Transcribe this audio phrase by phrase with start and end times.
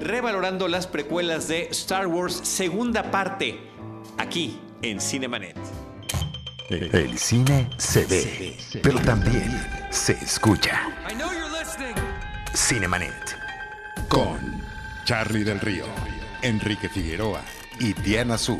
[0.00, 3.58] revalorando las precuelas de Star Wars segunda parte,
[4.16, 5.56] aquí en Cinemanet.
[6.68, 10.82] El cine se ve, pero también se escucha.
[12.54, 13.38] Cinemanet.
[14.08, 14.62] Con
[15.04, 15.84] Charlie del Río,
[16.42, 17.40] Enrique Figueroa
[17.80, 18.58] y Diana Su.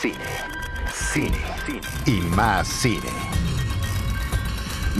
[0.00, 0.18] Cine,
[1.12, 1.38] cine,
[2.06, 3.10] y más cine.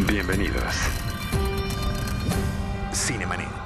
[0.06, 1.03] Bienvenidos.
[2.94, 3.63] Cinemanet.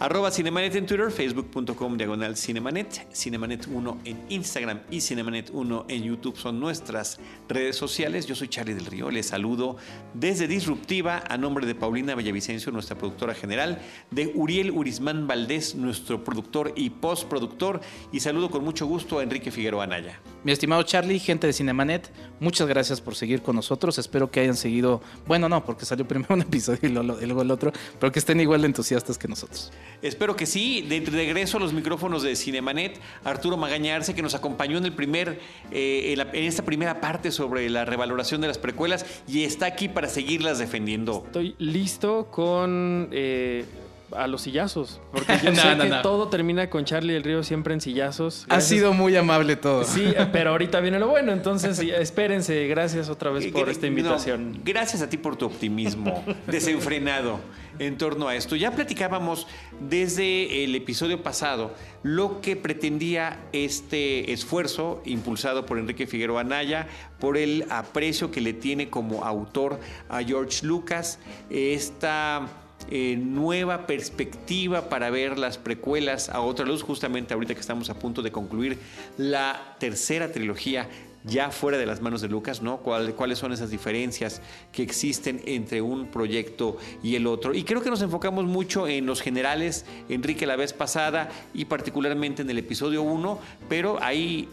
[0.00, 6.04] Arroba Cinemanet en Twitter, facebook.com diagonal Cinemanet, Cinemanet 1 en Instagram y Cinemanet 1 en
[6.04, 8.24] YouTube son nuestras redes sociales.
[8.26, 9.76] Yo soy Charlie del Río, les saludo
[10.14, 13.80] desde Disruptiva a nombre de Paulina Villavicencio, nuestra productora general,
[14.12, 17.80] de Uriel Urismán Valdés, nuestro productor y postproductor,
[18.12, 20.20] y saludo con mucho gusto a Enrique Figueroa Anaya.
[20.44, 22.08] Mi estimado Charlie, gente de Cinemanet,
[22.38, 23.98] muchas gracias por seguir con nosotros.
[23.98, 27.72] Espero que hayan seguido, bueno, no, porque salió primero un episodio y luego el otro,
[27.98, 29.72] pero que estén igual de entusiastas que nosotros.
[30.02, 30.82] Espero que sí.
[30.82, 34.92] De regreso a los micrófonos de Cinemanet, Arturo Magaña Arce, que nos acompañó en el
[34.92, 39.88] primer, eh, en, esta primera parte sobre la revaloración de las precuelas y está aquí
[39.88, 41.22] para seguirlas defendiendo.
[41.26, 43.64] Estoy listo con eh,
[44.12, 45.00] a los sillazos.
[45.12, 48.46] Porque yo sé que todo termina con Charlie el Río siempre en sillazos.
[48.48, 49.84] Ha sido muy amable todo.
[49.84, 51.32] Sí, pero ahorita viene lo bueno.
[51.32, 52.66] Entonces, espérense.
[52.68, 54.60] Gracias otra vez por esta invitación.
[54.64, 57.40] gracias a ti por tu optimismo desenfrenado
[57.78, 58.56] en torno a esto.
[58.56, 59.46] Ya platicábamos
[59.80, 66.88] desde el episodio pasado lo que pretendía este esfuerzo impulsado por Enrique Figueroa Anaya,
[67.20, 71.18] por el aprecio que le tiene como autor a George Lucas,
[71.50, 72.48] esta
[72.90, 77.98] eh, nueva perspectiva para ver las precuelas a otra luz, justamente ahorita que estamos a
[77.98, 78.78] punto de concluir
[79.16, 80.88] la tercera trilogía
[81.24, 82.78] ya fuera de las manos de Lucas, ¿no?
[82.78, 84.40] ¿Cuáles son esas diferencias
[84.72, 87.54] que existen entre un proyecto y el otro?
[87.54, 92.42] Y creo que nos enfocamos mucho en los generales, Enrique, la vez pasada y particularmente
[92.42, 93.38] en el episodio 1,
[93.68, 94.48] pero hay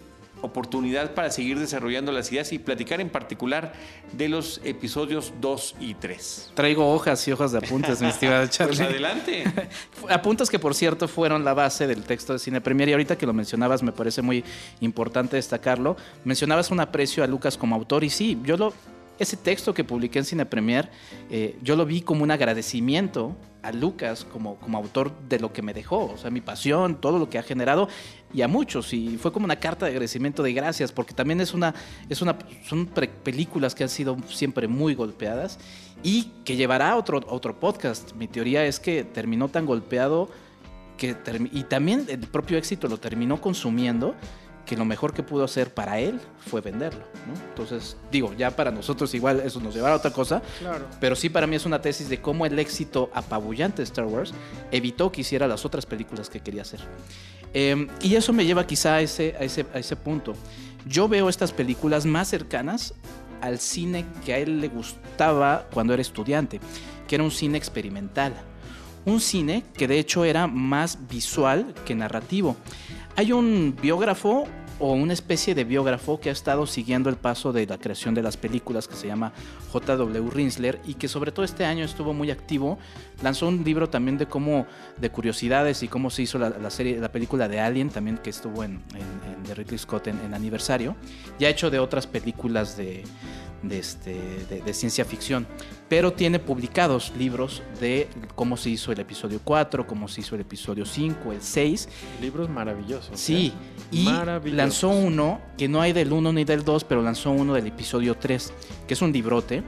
[0.45, 3.73] oportunidad para seguir desarrollando las ideas y platicar en particular
[4.13, 6.51] de los episodios 2 y 3.
[6.53, 8.78] Traigo hojas y hojas de apuntes, mi estimado pues Charlie.
[8.78, 9.44] pues adelante.
[10.09, 13.25] apuntes que, por cierto, fueron la base del texto de Cine Premier y ahorita que
[13.25, 14.44] lo mencionabas me parece muy
[14.81, 15.97] importante destacarlo.
[16.23, 18.73] Mencionabas un aprecio a Lucas como autor y sí, yo lo
[19.20, 20.90] ese texto que publiqué en Cine Premier,
[21.30, 25.62] eh, yo lo vi como un agradecimiento a Lucas como, como autor de lo que
[25.62, 27.90] me dejó, o sea, mi pasión, todo lo que ha generado,
[28.31, 31.53] y a muchos, y fue como una carta de agradecimiento de gracias, porque también es
[31.53, 31.74] una,
[32.09, 32.38] es una,
[32.68, 32.86] son
[33.24, 35.58] películas que han sido siempre muy golpeadas
[36.03, 38.14] y que llevará a otro, otro podcast.
[38.14, 40.30] Mi teoría es que terminó tan golpeado
[40.97, 41.16] que,
[41.52, 44.16] y también el propio éxito lo terminó consumiendo
[44.66, 47.03] que lo mejor que pudo hacer para él fue venderlo.
[47.50, 50.86] Entonces, digo, ya para nosotros igual eso nos llevará a otra cosa, claro.
[51.00, 54.34] pero sí para mí es una tesis de cómo el éxito apabullante de Star Wars
[54.72, 56.80] evitó que hiciera las otras películas que quería hacer.
[57.53, 60.34] Em, y eso me lleva quizá a ese, a, ese, a ese punto.
[60.86, 62.94] Yo veo estas películas más cercanas
[63.42, 66.59] al cine que a él le gustaba cuando era estudiante,
[67.08, 68.34] que era un cine experimental.
[69.06, 72.58] Un cine que de hecho era más visual que narrativo.
[73.18, 74.46] Hay un biógrafo
[74.78, 78.22] o una especie de biógrafo que ha estado siguiendo el paso de la creación de
[78.22, 79.31] las películas que se llama
[79.72, 80.30] J.W.
[80.31, 82.78] Rinsler y que sobre todo este año estuvo muy activo.
[83.24, 84.66] Lanzó un libro también de cómo,
[84.98, 88.66] de curiosidades y cómo se hizo la, serie, la película de Alien también que estuvo
[88.66, 88.81] en,
[89.47, 90.97] de Ridley Scott en, en aniversario.
[91.40, 93.06] Y ha hecho de otras películas de,
[93.70, 95.47] este, de, ciencia ficción,
[95.88, 100.41] pero tiene publicados libros de cómo se hizo el episodio 4, cómo se hizo el
[100.41, 101.90] episodio 5, el 6.
[102.22, 103.19] Libros maravillosos.
[103.19, 103.53] Sí,
[103.91, 104.40] ¿eh?
[104.46, 107.68] y lanzó uno que no hay del 1 ni del 2, pero lanzó uno del
[107.68, 108.53] episodio 3,
[108.88, 109.63] que es un librote.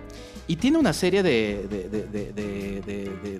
[0.50, 1.67] Y tiene una serie de,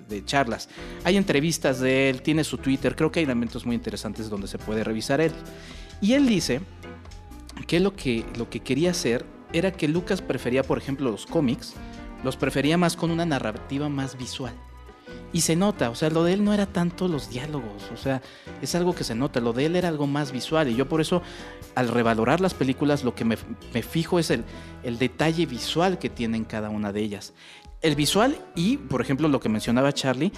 [0.08, 0.68] de, charlas.
[1.04, 4.58] Hay entrevistas de él, tiene su Twitter, creo que hay elementos muy interesantes donde se
[4.58, 5.32] puede revisar él.
[6.02, 6.60] Y él dice
[7.66, 9.24] que lo que, lo que quería hacer
[9.54, 11.74] era que Lucas prefería, por ejemplo, los cómics,
[12.24, 14.54] los prefería más con una narrativa más visual.
[15.32, 18.22] Y se nota, o sea, lo de él no era tanto los diálogos, o sea,
[18.62, 20.68] es algo que se nota, lo de él era algo más visual.
[20.68, 21.22] Y yo por eso,
[21.74, 23.36] al revalorar las películas, lo que me,
[23.82, 24.44] fijo es el,
[24.82, 27.34] el detalle visual que tienen cada una de ellas.
[27.82, 30.32] El visual y, por ejemplo, lo que mencionaba Charlie,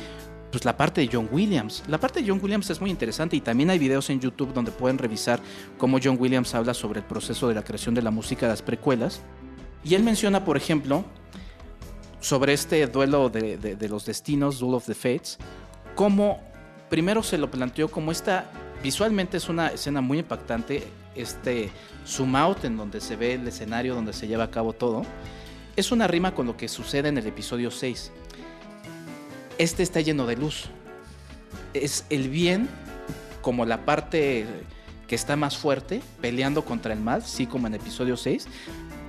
[0.51, 1.85] pues la parte de John Williams.
[1.87, 4.73] La parte de John Williams es muy interesante y también hay videos en YouTube donde
[4.73, 5.41] pueden revisar
[5.79, 8.63] cómo John Williams habla sobre el proceso de la creación de la música de las
[8.63, 9.23] precuelas.
[9.85, 11.05] Y él menciona, por ejemplo,
[12.21, 15.39] sobre este duelo de, los destinos, Duel of the Fates,
[15.95, 16.41] cómo
[16.89, 18.51] primero se lo planteó como esta,
[18.83, 21.71] visualmente es una escena muy impactante, este
[22.07, 25.03] zoom out en donde se ve el escenario donde se lleva a cabo todo,
[25.77, 28.13] es una rima con lo que sucede en el episodio 6
[29.59, 30.67] Este está lleno de luz.
[31.75, 32.69] Es el bien
[33.41, 34.47] como la parte
[35.07, 38.47] que está más fuerte, peleando contra el mal, sí como en episodio 6,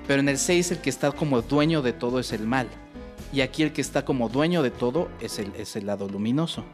[0.07, 2.67] pero en el 6 el que está como dueño de todo es el mal.
[3.33, 6.65] Y aquí el que está como dueño de todo es el, es el lado luminoso.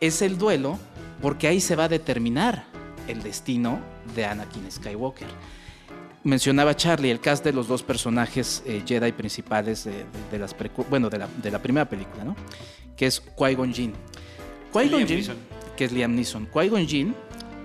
[0.00, 0.78] Es el duelo
[1.22, 2.64] porque ahí se va a determinar
[3.08, 3.80] el destino
[4.14, 5.28] de Anakin Skywalker.
[6.24, 10.56] Mencionaba Charlie el cast de los dos personajes eh, Jedi principales de, las
[10.88, 12.34] bueno, de la, primera película, ¿no?
[12.96, 13.92] Que es Qui-Gon Jinn.
[14.72, 15.36] Qui-Gon Jinn,
[15.76, 16.48] que es Liam Neeson.
[16.50, 17.14] Qui-Gon Jinn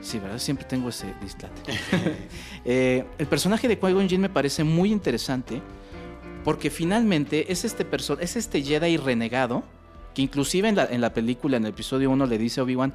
[0.02, 0.40] Sí, ¿verdad?
[0.40, 1.62] Siempre tengo ese dislate.
[2.66, 5.62] Eh, el personaje de Qui-Gon Jinn me parece muy interesante
[6.50, 7.86] porque finalmente es este,
[8.22, 9.64] es este Jedi renegado
[10.16, 12.92] que inclusive en la, en la película, en el episodio 1, le dice a Obi-Wan,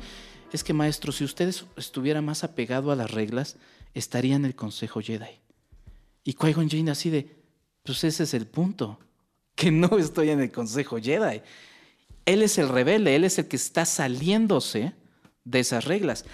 [0.52, 3.56] es que maestro, si usted estuviera más apegado a las reglas,
[3.94, 5.38] estaría en el Consejo Jedi.
[6.24, 7.30] Y Qui-Gon Jinn así de,
[7.84, 8.98] pues ese es el punto,
[9.54, 11.40] que no estoy en el Consejo Jedi.
[12.26, 14.94] Él es el rebelde, él es el que está saliéndose
[15.44, 16.24] de esas reglas.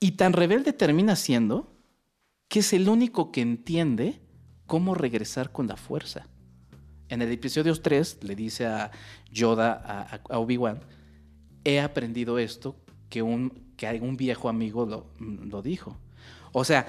[0.00, 1.70] Y tan rebelde termina siendo
[2.48, 4.22] que es el único que entiende
[4.66, 6.31] cómo regresar con la fuerza.
[7.12, 8.90] En el episodio 3 le dice a
[9.30, 10.80] Yoda, a, Obi-Wan,
[11.62, 12.74] he aprendido esto
[13.10, 15.98] que un, que algún viejo amigo lo, dijo.
[16.52, 16.86] O sea,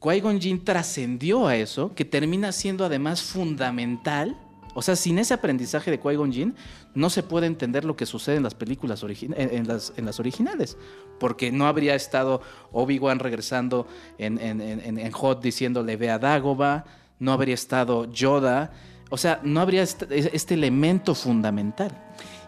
[0.00, 4.36] Qui-Gon Jinn trascendió a eso, que termina siendo además fundamental
[4.74, 6.54] o sea, sin ese aprendizaje de Qui-Gon Jinn,
[6.94, 10.76] no se puede entender lo que sucede en las películas en, las, originales.
[11.20, 12.40] Porque no habría estado
[12.72, 13.86] Obi-Wan regresando
[14.18, 16.84] en, Hot diciéndole ve a Dagobah,
[17.20, 18.72] no habría estado Yoda.
[19.10, 21.90] O sea, no habría este, elemento fundamental.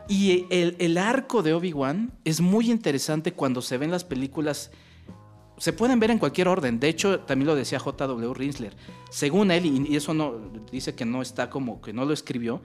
[0.08, 4.70] Y el, el arco de Obi-Wan es muy interesante cuando se ven las películas
[5.58, 6.80] se pueden ver en cualquier orden.
[6.80, 8.34] De hecho, también lo decía J.W.
[8.34, 8.74] Rinsler.
[9.10, 12.60] Según él, y eso no dice que no está como que no lo escribió,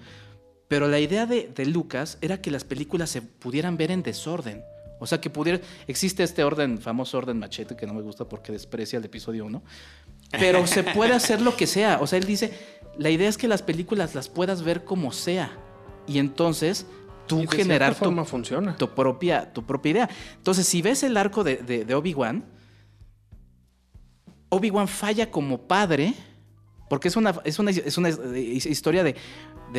[0.68, 4.64] pero la idea de, Lucas era que las películas se pudieran ver en desorden.
[5.00, 5.62] O sea, que pudiera.
[5.88, 9.62] Existe este orden, famoso orden machete, que no me gusta porque desprecia el episodio 1.
[10.32, 12.00] Pero se puede hacer lo que sea.
[12.02, 12.52] O sea, él dice:
[12.98, 15.52] la idea es que las películas las puedas ver como sea.
[16.08, 16.86] Y entonces
[17.28, 18.76] tú generar tu, forma funciona.
[18.78, 20.10] tu, propia, tu propia idea.
[20.38, 22.44] Entonces, si ves el arco de, de Obi-Wan
[24.50, 26.14] Obi-Wan falla como padre,
[26.90, 29.16] porque es una, es una, historia de,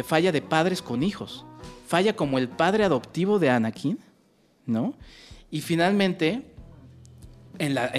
[0.03, 1.47] falla de padres con hijos.
[1.87, 3.99] Falla como el padre adoptivo de Anakin,
[4.67, 4.94] ¿no?
[5.50, 6.55] Y finalmente,
[7.59, 7.91] en la,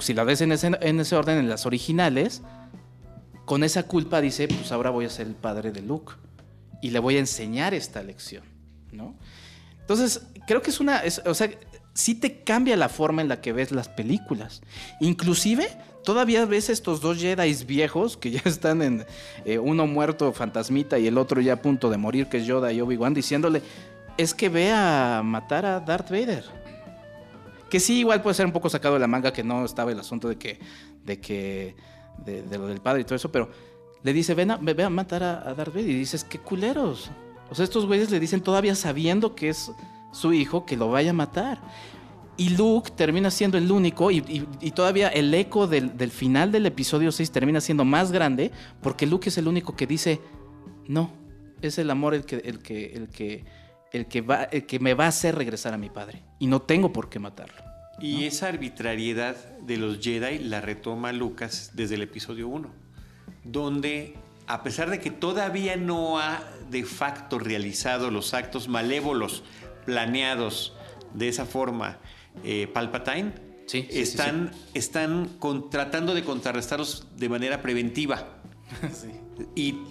[0.00, 2.42] si la ves en ese, en ese orden, en las originales,
[3.48, 6.12] con esa culpa dice, pues ahora voy a ser el padre de Luke
[6.82, 8.44] y le voy a enseñar esta lección,
[8.92, 9.16] ¿no?
[9.80, 11.50] Entonces, creo que es una, o sea,
[11.94, 14.60] sí te cambia la forma en la que ves las películas.
[15.00, 15.66] Inclusive
[16.04, 19.06] todavía ves estos dos Jedi viejos que ya están en
[19.46, 22.70] eh, uno muerto fantasmita y el otro ya a punto de morir, que es Yoda
[22.70, 23.62] y Obi-Wan, diciéndole,
[24.18, 26.44] es que ve a matar a Darth Vader.
[27.70, 30.00] Que sí, igual puede ser un poco sacado de la manga, que no estaba el
[30.00, 30.58] asunto de que,
[31.06, 31.76] de que,
[32.24, 33.48] de, lo del padre y todo eso, pero
[34.02, 35.90] le dice, ven a, ve a matar a, a Darth Vader.
[35.90, 37.10] Y dices, qué culeros.
[37.50, 39.72] O sea, estos güeyes le dicen todavía sabiendo que es
[40.12, 41.60] su hijo que lo vaya a matar.
[42.36, 44.20] Y Luke termina siendo el único, y,
[44.72, 49.38] todavía el eco del, final del episodio 6 termina siendo más grande, porque Luke es
[49.38, 50.20] el único que dice,
[50.86, 51.10] no,
[51.60, 53.44] es el amor el que, el que, el que,
[53.90, 56.62] el que, va, el que me va a hacer regresar a mi padre, y no
[56.62, 57.60] tengo por qué matarlo.
[58.00, 62.70] Y esa arbitrariedad de los Jedi la retoma Lucas desde el episodio 1,
[63.44, 64.14] donde
[64.46, 69.42] a pesar de que todavía no ha de facto realizado los actos malévolos
[69.84, 70.74] planeados
[71.12, 71.98] de esa forma,
[72.44, 73.32] eh, Palpatine,
[73.72, 75.28] están, están
[75.70, 78.34] tratando de contrarrestarlos de manera preventiva.
[79.54, 79.84] Y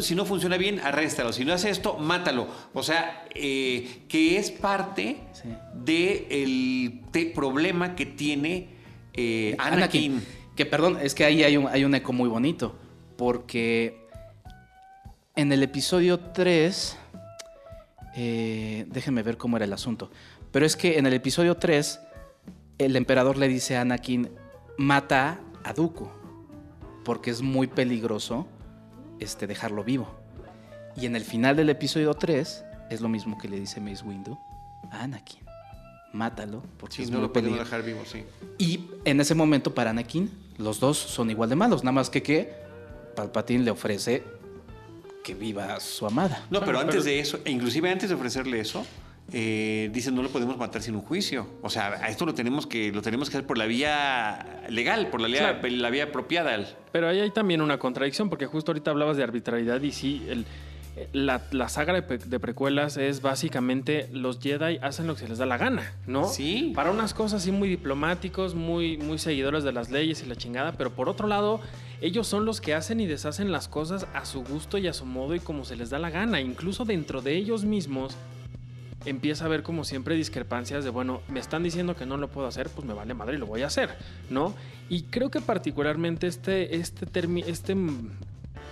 [0.00, 1.32] si no funciona bien, arréstalo.
[1.32, 2.48] Si no hace esto, mátalo.
[2.74, 5.18] O sea, eh, que es parte
[5.74, 7.02] del
[7.34, 8.68] problema que tiene
[9.14, 10.22] eh, Anakin.
[10.56, 12.76] Que perdón, es que ahí hay un, hay un eco muy bonito.
[13.16, 14.06] Porque
[15.36, 16.96] en el episodio 3,
[18.14, 20.10] déjenme ver cómo era el asunto.
[20.52, 22.00] Pero es que en el episodio 3,
[22.78, 24.30] el emperador le dice a Anakin,
[24.78, 26.08] mata a Dooku,
[27.04, 28.46] porque es muy peligroso
[29.20, 30.10] este, dejarlo vivo.
[30.96, 34.38] Y en el final del episodio 3, es lo mismo que le dice Mace Windu
[34.90, 35.40] a Anakin.
[36.12, 38.24] Mátalo, porque no lo podemos dejar vivo, sí.
[38.58, 42.22] Y en ese momento, para Anakin, los dos son igual de malos, nada más que
[42.22, 42.52] que
[43.14, 44.24] Palpatine le ofrece
[45.22, 46.44] que viva su amada.
[46.50, 48.84] No, pero antes de eso, e inclusive antes de ofrecerle eso,
[49.32, 51.46] eh, dicen no lo podemos matar sin un juicio.
[51.62, 55.08] O sea, a esto lo tenemos que lo tenemos que hacer por la vía legal,
[55.08, 56.50] por la vía, la vía apropiada.
[56.92, 60.46] Pero ahí hay también una contradicción, porque justo ahorita hablabas de arbitrariedad y sí, el,
[61.12, 65.38] la, la saga de, de, precuelas es básicamente los Jedi hacen lo que se les
[65.38, 66.26] da la gana, ¿no?
[66.28, 66.72] Sí.
[66.74, 70.72] Para unas cosas así muy diplomáticos, muy, muy seguidores de las leyes y la chingada,
[70.72, 71.60] pero por otro lado,
[72.00, 75.06] ellos son los que hacen y deshacen las cosas a su gusto y a su
[75.06, 76.40] modo y como se les da la gana.
[76.40, 78.16] Incluso dentro de ellos mismos
[79.04, 82.46] empieza a haber como siempre discrepancias de, bueno, me están diciendo que no lo puedo
[82.46, 83.96] hacer, pues me vale madre y lo voy a hacer,
[84.28, 84.54] ¿no?
[84.88, 87.06] Y creo que particularmente este, este,
[87.46, 87.76] este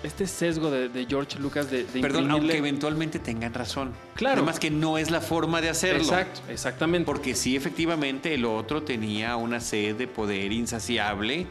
[0.03, 3.93] este sesgo de, George Lucas de, de Perdón, aunque eventualmente tengan razón.
[4.15, 4.37] Claro.
[4.37, 6.03] Además que no es la forma de hacerlo.
[6.03, 7.05] Exacto, exactamente.
[7.05, 11.49] Porque sí, efectivamente, el otro tenía una sed de poder insaciable.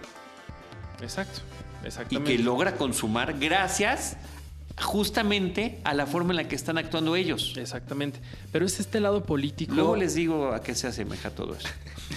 [1.01, 1.41] Exacto,
[1.83, 2.33] exactamente.
[2.33, 4.17] Y que logra consumar gracias
[4.79, 7.55] justamente a la forma en la que están actuando ellos.
[7.57, 8.19] Exactamente.
[8.51, 9.73] Pero es este lado político.
[9.73, 11.67] Luego les digo a qué se asemeja todo eso.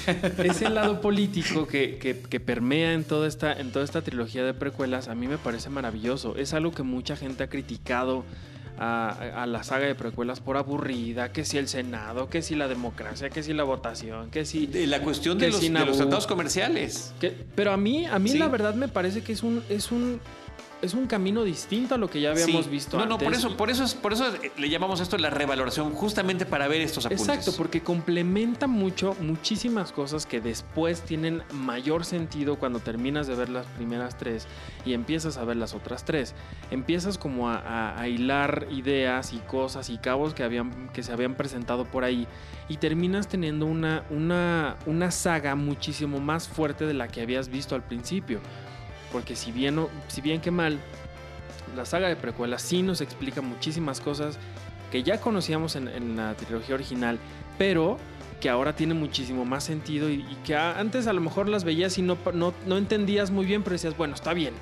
[0.45, 5.09] Ese lado político que, que, permea en toda, esta, en toda esta trilogía de precuelas
[5.09, 6.37] a mí me parece maravilloso.
[6.37, 8.25] Es algo que mucha gente ha criticado
[8.79, 13.29] a, la saga de precuelas por aburrida, que si el Senado, que si la democracia,
[13.29, 14.67] que si la votación, que si...
[14.87, 17.13] la cuestión de los, de los, tratados comerciales.
[17.55, 20.21] pero a mí, a mí la verdad me parece que es un, es un
[20.83, 23.19] es un camino distinto a lo que ya habíamos visto no, antes.
[23.19, 24.25] No, por eso, por eso, por eso
[24.57, 27.29] le llamamos esto la revaloración, justamente para ver estos apuntes.
[27.29, 33.49] Exacto, porque complementa mucho, muchísimas cosas que después tienen mayor sentido cuando terminas de ver
[33.49, 34.47] las primeras tres
[34.85, 36.35] y empiezas a ver las otras tres.
[36.71, 37.61] Empiezas como a,
[38.09, 42.27] hilar ideas y cosas y cabos que, habían, que se habían presentado por ahí
[42.69, 47.75] y terminas teniendo una, una, una saga muchísimo más fuerte de la que habías visto
[47.75, 48.41] al principio.
[49.13, 50.79] Porque si bien, si bien que mal,
[51.77, 54.39] la saga de precuelas sí nos explica muchísimas cosas
[54.91, 57.19] que ya conocíamos en, la trilogía original,
[57.59, 57.97] pero
[58.41, 62.03] que ahora tiene muchísimo más sentido y, que antes a lo mejor las veías y
[62.03, 64.55] no, no, no, entendías muy bien, pero decías, bueno, está bien.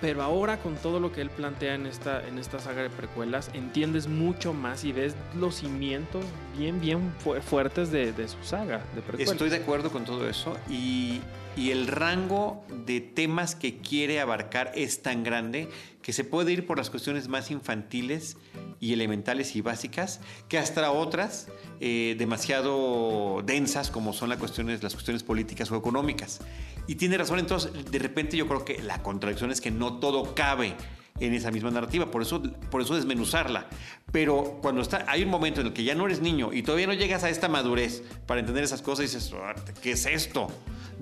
[0.00, 3.50] Pero ahora con todo lo que él plantea en esta, en esta saga de precuelas,
[3.54, 6.24] entiendes mucho más y ves los cimientos
[6.58, 7.12] bien, bien
[7.42, 9.30] fuertes de, de su saga de precuelas.
[9.30, 11.20] Estoy de acuerdo con todo eso y
[11.56, 15.68] y el rango de temas que quiere abarcar es tan grande
[16.00, 18.36] que se puede ir por las cuestiones más infantiles
[18.80, 21.48] y elementales y básicas que hasta otras
[21.80, 26.40] eh, demasiado densas como son las cuestiones, las cuestiones políticas o económicas.
[26.86, 30.34] Y tiene razón, entonces de repente yo creo que la contradicción es que no todo
[30.34, 30.74] cabe
[31.20, 33.68] en esa misma narrativa, por eso, por eso desmenuzarla.
[34.10, 36.86] Pero cuando está, hay un momento en el que ya no eres niño y todavía
[36.86, 39.32] no llegas a esta madurez para entender esas cosas, y dices,
[39.80, 40.48] ¿qué es esto?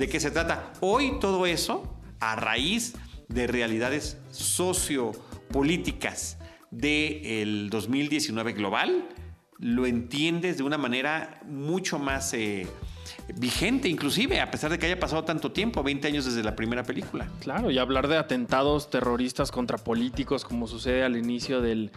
[0.00, 0.72] ¿De qué se trata?
[0.80, 2.94] Hoy todo eso, a raíz
[3.28, 6.38] de realidades sociopolíticas
[6.70, 9.06] del 2019 global,
[9.58, 12.66] lo entiendes de una manera mucho más eh,
[13.36, 16.82] vigente, inclusive, a pesar de que haya pasado tanto tiempo, 20 años desde la primera
[16.82, 17.28] película.
[17.40, 21.90] Claro, y hablar de atentados terroristas contra políticos, como sucede al inicio del,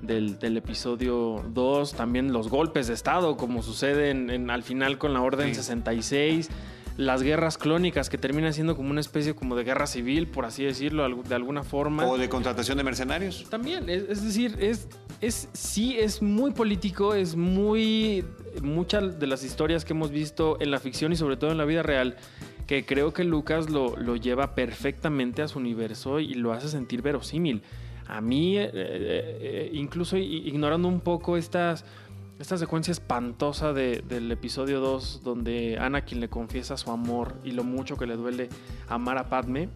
[0.00, 5.22] del, episodio 2, también los golpes de Estado, como sucede en, al final con la
[5.22, 6.50] Orden 66
[6.98, 10.64] las guerras clónicas que terminan siendo como una especie como de guerra civil, por así
[10.64, 12.04] decirlo, de alguna forma.
[12.04, 13.46] O de contratación de mercenarios.
[13.48, 14.88] También, es, decir, es,
[15.20, 18.24] es sí es muy político, es muy
[18.62, 21.64] muchas de las historias que hemos visto en la ficción y sobre todo en la
[21.64, 22.16] vida real
[22.66, 27.00] que creo que Lucas lo, lo lleva perfectamente a su universo y lo hace sentir
[27.00, 27.62] verosímil.
[28.08, 31.84] A mí, eh, eh, eh, incluso ignorando un poco estas
[32.38, 37.96] esta secuencia espantosa del episodio 2 donde Anakin le confiesa su amor y lo mucho
[37.96, 38.48] que le duele
[38.88, 39.68] amar a Padme,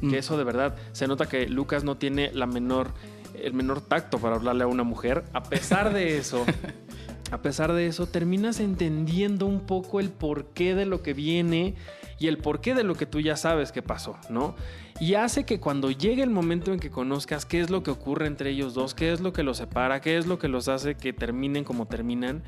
[0.00, 0.14] que mm.
[0.14, 2.92] eso de verdad se nota que Lucas no tiene la menor
[3.34, 6.44] el menor tacto para hablarle a una mujer, a pesar de eso,
[7.30, 11.76] a pesar de eso terminas entendiendo un poco el porqué de lo que viene
[12.18, 14.54] y el porqué de lo que tú ya sabes que pasó, ¿no?
[15.00, 18.26] Y hace que cuando llegue el momento en que conozcas qué es lo que ocurre
[18.26, 20.96] entre ellos dos, qué es lo que los separa, qué es lo que los hace
[20.96, 22.42] que terminen como terminan,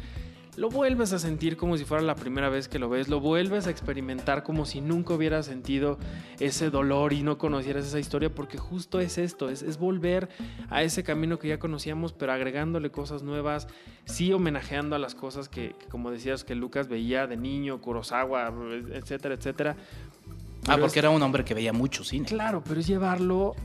[0.60, 3.66] lo vuelves a sentir como si fuera la primera vez que lo ves, lo vuelves
[3.66, 5.98] a experimentar como si nunca hubieras sentido
[6.38, 10.28] ese dolor y no conocieras esa historia, porque justo es esto, es, volver
[10.68, 13.68] a ese camino que ya conocíamos, pero agregándole cosas nuevas,
[14.04, 18.52] sí homenajeando a las cosas que, como decías, que Lucas veía de niño, Kurosawa,
[18.92, 19.76] etcétera, etcétera.
[20.68, 22.26] ah, porque era un hombre que veía mucho cine.
[22.26, 23.56] Claro, pero es llevarlo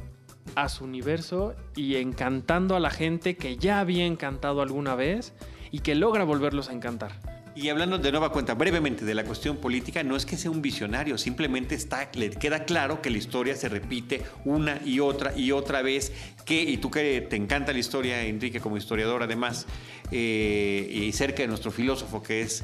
[0.55, 5.33] a su universo y encantando a la gente que ya había encantado alguna vez
[5.75, 7.11] y que logra volverlos a encantar.
[7.53, 10.61] Y hablando de nueva cuenta brevemente de la cuestión política, no es que sea un
[10.61, 15.51] visionario, simplemente está, le queda claro que la historia se repite una y otra y
[15.51, 16.13] otra vez,
[16.45, 19.67] que, y tú que te encanta la historia, Enrique, como historiador además,
[20.11, 22.63] eh, y cerca de nuestro filósofo que es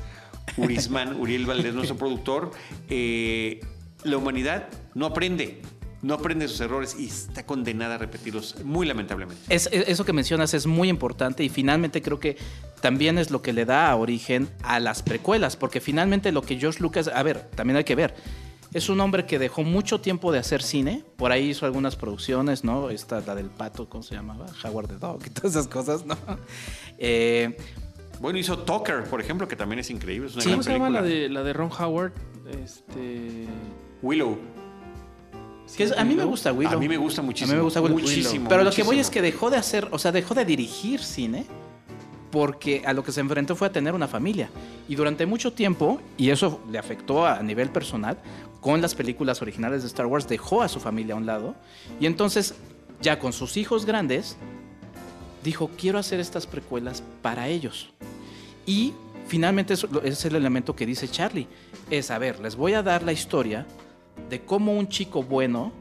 [0.56, 2.52] Urisman, Uriel Valdés, nuestro productor,
[2.88, 3.60] eh,
[4.06, 5.62] la humanidad no aprende,
[6.02, 9.42] no aprende sus errores y está condenada a repetirlos muy lamentablemente.
[9.54, 12.38] Es- es- eso que mencionas es muy importante y finalmente creo que
[12.82, 16.80] también es lo que le da origen a las precuelas, porque finalmente lo que George
[16.82, 18.16] Lucas, a ver, también hay que ver,
[18.74, 22.64] es un hombre que dejó mucho tiempo de hacer cine, por ahí hizo algunas producciones,
[22.64, 22.90] ¿no?
[22.90, 24.46] Esta, la del pato, ¿cómo se llamaba?
[24.64, 26.18] Howard the Dog y todas esas cosas, ¿no?
[26.98, 27.56] Eh,
[28.20, 30.28] Bueno, hizo Tucker, por ejemplo, que también es increíble.
[30.30, 30.50] Es una Sí.
[30.50, 31.22] gran ¿Cómo se llama la película.
[31.24, 32.14] de, la de Ron Howard?
[32.64, 33.46] Este...
[34.04, 34.38] Willow.
[35.76, 36.74] Que es- a mí me gusta Willow.
[36.74, 37.52] A mí me gusta muchísimo.
[37.52, 38.00] A mí me gusta Willow.
[38.00, 38.50] Muchísimo.
[38.50, 41.46] Pero lo que voy es que dejó de hacer, o sea, dejó de dirigir cine
[42.32, 44.50] porque a lo que se enfrentó fue a tener una familia.
[44.88, 48.18] Y durante mucho tiempo, y eso le afectó a nivel personal,
[48.62, 51.56] con las películas originales de Star Wars, dejó a su familia a un lado.
[52.00, 52.54] Y entonces,
[53.02, 54.38] ya con sus hijos grandes,
[55.44, 57.90] dijo, quiero hacer estas precuelas para ellos.
[58.66, 58.94] Y
[59.28, 61.48] finalmente eso es el elemento que dice Charlie.
[61.90, 63.66] Es, a ver, les voy a dar la historia
[64.30, 65.72] de cómo un chico bueno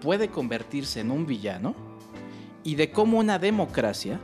[0.00, 1.74] puede convertirse en un villano
[2.64, 4.20] y de cómo una democracia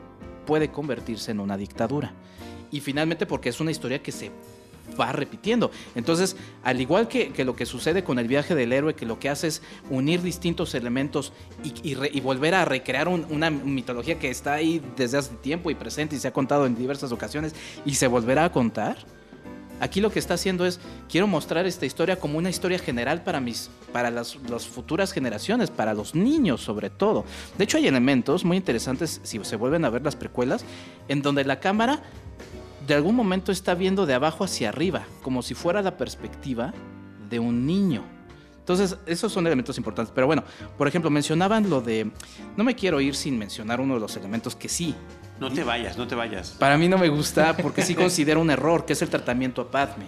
[0.46, 2.12] puede convertirse en una dictadura.
[2.70, 4.30] Y finalmente porque es una historia que se
[4.98, 5.70] va repitiendo.
[5.94, 9.18] Entonces, al igual que, que lo que sucede con el viaje del héroe, que lo
[9.18, 14.54] que hace es unir distintos elementos y, volver a recrear un- una mitología que está
[14.54, 17.54] ahí desde hace tiempo y presente y se ha contado en diversas ocasiones
[17.86, 18.96] y se volverá a contar.
[19.82, 23.40] Aquí lo que está haciendo es, quiero mostrar esta historia como una historia general para,
[23.40, 27.24] mis, para las, las futuras generaciones, para los niños sobre todo.
[27.58, 30.64] De hecho, hay elementos muy interesantes, si se vuelven a ver las precuelas,
[31.08, 32.00] en donde la cámara
[32.86, 36.72] de algún momento está viendo de abajo hacia arriba, como si fuera la perspectiva
[37.28, 38.04] de un niño.
[38.60, 40.12] Entonces, esos son elementos importantes.
[40.14, 40.44] Pero bueno,
[40.78, 42.08] por ejemplo, mencionaban lo de...
[42.56, 44.94] No me quiero ir sin mencionar uno de los elementos que sí,
[45.42, 46.50] No te vayas, no te vayas.
[46.50, 49.70] para mí no me gusta porque sí considero un error, que es el tratamiento a
[49.70, 50.06] Padme.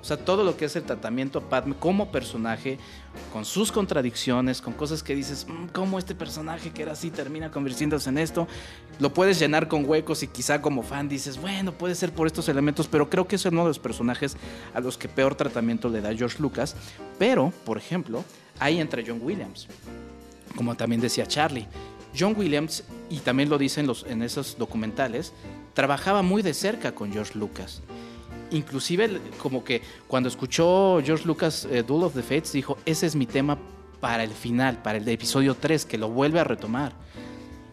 [0.00, 2.78] O sea, todo lo que es el tratamiento a Padme como personaje,
[3.32, 7.50] con sus contradicciones, con cosas que dices, "Mm, ¿cómo este personaje que era así termina
[7.50, 8.46] convirtiéndose en esto?
[8.98, 12.48] Lo puedes llenar con huecos y quizá como fan dices, bueno, puede ser por estos
[12.48, 14.36] elementos, pero creo que es uno de los personajes
[14.74, 16.74] a los que peor tratamiento le da George Lucas.
[17.18, 18.24] Pero, por ejemplo,
[18.60, 19.68] ahí entra John Williams
[20.54, 21.66] como también decía Charlie.
[22.18, 25.32] John Williams, y también lo dicen los, en esos documentales,
[25.74, 27.82] trabajaba muy de cerca con George Lucas.
[28.50, 33.16] Inclusive como que cuando escuchó George Lucas eh, Duel of the Fates, dijo, ese es
[33.16, 33.58] mi tema
[34.00, 36.92] para el final, para el de episodio 3, que lo vuelve a retomar.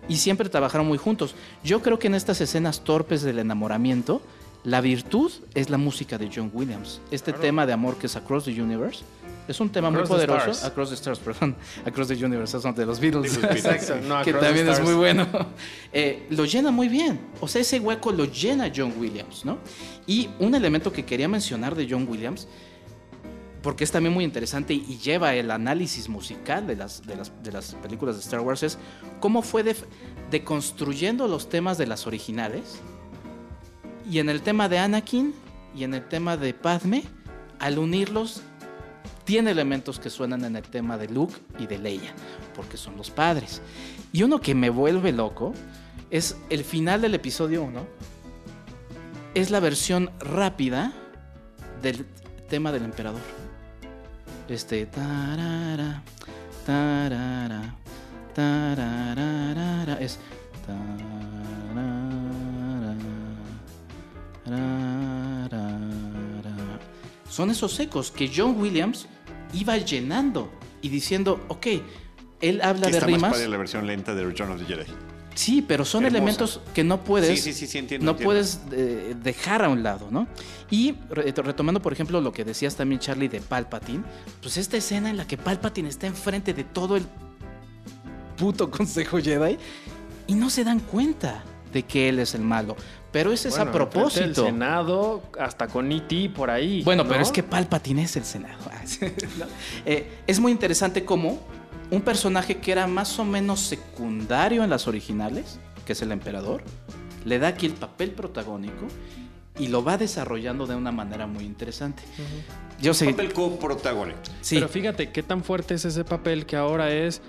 [0.08, 1.36] Y siempre trabajaron muy juntos.
[1.64, 4.22] Yo creo que en estas escenas torpes del enamoramiento,
[4.64, 7.02] la virtud es la música de John Williams.
[7.12, 9.04] Este tema de amor que es Across the Universe.
[9.48, 10.66] Es un tema Across muy poderoso.
[10.66, 11.56] Across the Stars, perdón.
[11.86, 13.42] Across the Universe, es de los Beatles.
[13.42, 15.28] De Exacto, no, que también es muy bueno.
[15.94, 17.20] Eh, lo llena muy bien.
[17.42, 19.58] O sea, ese hueco lo llena John Williams, ¿no?
[20.08, 22.48] Y un elemento que quería mencionar de John Williams,
[23.62, 27.52] porque es también muy interesante y lleva el análisis musical de las, de las, de
[27.52, 28.78] las películas de Star Wars, es
[29.20, 29.76] cómo fue de-
[30.32, 32.80] deconstruyendo los temas de las originales.
[34.10, 35.34] Y en el tema de Anakin
[35.76, 37.04] y en el tema de Padme,
[37.60, 38.42] al unirlos,
[39.32, 42.14] tiene elementos que suenan en el tema de Luke y de Leia,
[42.54, 43.62] porque son los padres.
[44.12, 45.54] Y uno que me vuelve loco
[46.10, 47.88] es el final del episodio 1.
[49.34, 50.92] Es la versión rápida
[51.82, 52.06] del
[52.50, 53.22] tema del emperador.
[54.50, 54.86] Este.
[54.86, 56.04] tarara,
[56.66, 57.74] tarara,
[60.02, 60.20] es.
[60.68, 61.78] tarara,
[64.44, 65.22] tararara.
[67.30, 69.08] Son esos ecos que John Williams
[69.54, 71.68] iba llenando y diciendo, ok,
[72.42, 73.32] él habla de está más rimas.
[73.34, 74.86] padre la versión lenta de Return of the Jedi.
[75.34, 76.18] Sí, pero son Hermosa.
[76.18, 78.28] elementos que no puedes, Sí, sí, sí, sí, entiendo, no entiendo.
[78.28, 80.28] puedes eh, dejar a un lado, ¿no?
[80.70, 84.04] Y re- retomando, por ejemplo, lo que decías también, Charlie, de Palpatine,
[84.42, 87.06] pues esta escena en la que Palpatine está enfrente de todo el
[88.38, 89.58] puto Consejo Jedi
[90.28, 92.76] y no se dan cuenta de que él es el malo.
[93.12, 94.22] Pero ese es a propósito.
[94.22, 96.30] del Senado, hasta con E.T.
[96.30, 96.82] por ahí.
[96.84, 98.60] Bueno, pero es que Palpatine es el Senado.
[98.72, 99.46] Ah.
[99.86, 101.40] Eh, es muy interesante cómo
[101.92, 106.64] un personaje que era más o menos secundario en las originales, que es el emperador,
[107.26, 108.88] le da aquí el papel protagónico
[109.60, 112.04] y lo va desarrollando de una manera muy interesante.
[112.82, 113.06] Yo sé.
[113.12, 114.20] Papel coprotagónico.
[114.42, 117.22] Sí, Pero fíjate qué tan fuerte es ese papel que ahora es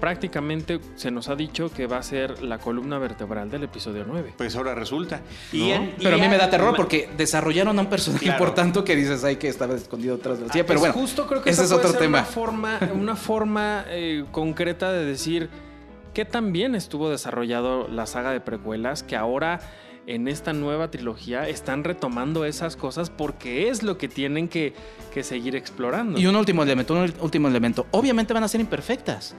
[0.00, 4.34] prácticamente se nos ha dicho que va a ser la columna vertebral del episodio 9.
[4.36, 5.20] Pues ahora resulta.
[5.52, 5.64] ¿No?
[5.64, 8.38] en- pero a mí me da terror porque desarrollaron a un personaje Claro.
[8.38, 10.66] importante que dices, ay, que estaba escondido atrás de la silla.
[10.66, 12.18] Pero Pues bueno, justo creo que ese es otro tema.
[12.18, 15.48] Una forma, una forma eh, concreta de decir
[16.14, 19.60] qué tan bien estuvo desarrollado la saga de precuelas que ahora
[20.06, 24.72] en esta nueva trilogía están retomando esas cosas porque es lo que tienen que,
[25.12, 26.18] que seguir explorando.
[26.18, 27.86] Y un último elemento, un último elemento.
[27.90, 29.34] Obviamente van a ser imperfectas.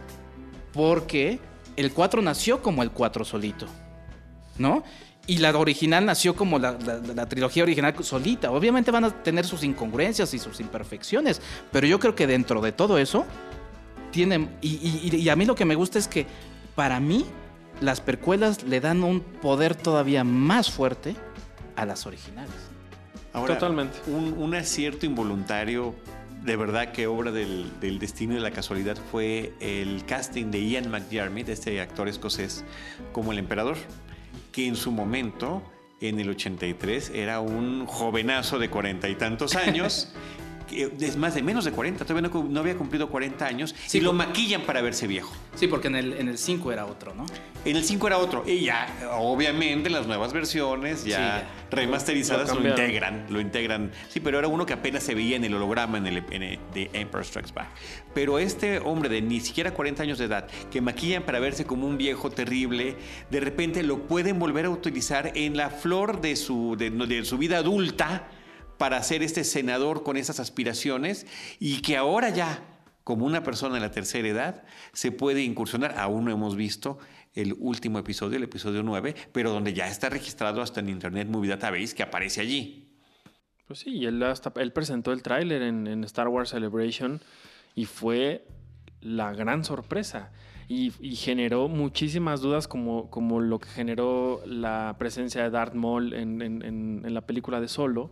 [0.74, 1.40] Porque
[1.76, 3.66] el 4 nació como el 4 solito.
[4.58, 4.84] ¿No?
[5.28, 8.52] Y la original nació como la, la- la trilogía original solita.
[8.52, 11.42] Obviamente van a tener sus incongruencias y sus imperfecciones.
[11.72, 13.26] Pero yo creo que dentro de todo eso,
[14.12, 14.50] tienen.
[14.62, 14.70] Y,
[15.12, 16.26] y- y a mí lo que me gusta es que,
[16.76, 17.26] para mí,
[17.80, 21.16] las precuelas le dan un poder todavía más fuerte
[21.76, 22.52] a las originales.
[23.32, 24.00] Ahora, Totalmente.
[24.08, 25.94] Un, un acierto involuntario,
[26.44, 30.90] de verdad que obra del, destino y de la casualidad, fue el casting de Ian
[30.90, 32.64] McDiarmid, este actor escocés,
[33.12, 33.78] como el emperador,
[34.52, 35.62] que en su momento,
[36.02, 40.14] en el 83, era un jovenazo de cuarenta y tantos años.
[40.72, 44.14] Es más de menos de 40, todavía no, había cumplido 40 años Sí, y lo
[44.14, 45.32] maquillan para verse viejo.
[45.56, 47.26] Sí, porque en el, en el 5 era otro, ¿no?
[47.66, 48.44] En el 5 era otro.
[48.48, 48.88] Y ya,
[49.20, 51.50] obviamente, las nuevas versiones ya, Sí, ya.
[51.72, 53.26] remasterizadas Lo integran.
[53.30, 53.92] Lo integran.
[54.10, 56.60] Sí, pero era uno que apenas se veía en el holograma en el, en el-
[56.74, 57.68] de Emperor Strikes Back.
[58.14, 61.86] Pero este hombre de ni siquiera 40 años de edad, que maquillan para verse como
[61.88, 62.96] un viejo terrible,
[63.30, 67.38] de repente lo pueden volver a utilizar en la flor de su, de, de su
[67.38, 68.28] vida adulta
[68.80, 71.28] para ser este senador con esas aspiraciones
[71.60, 72.64] y que ahora ya
[73.10, 74.64] como una persona de la tercera edad,
[74.94, 75.98] se puede incursionar.
[75.98, 77.00] Aún no hemos visto
[77.34, 81.50] el último episodio, el episodio 9, pero donde ya está registrado hasta en Internet Movie
[81.50, 82.88] Database que aparece allí.
[83.68, 84.24] Pues sí, él,
[84.56, 87.20] él presentó el tráiler en, Star Wars Celebration
[87.74, 88.46] y fue
[89.02, 90.32] la gran sorpresa.
[90.68, 97.22] Y, generó muchísimas dudas como, lo que generó la presencia de Darth Maul en la
[97.22, 98.12] película de Solo,